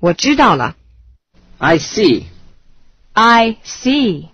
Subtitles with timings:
[0.00, 0.76] 我知道了。
[1.58, 2.24] I see.
[3.12, 4.28] I see.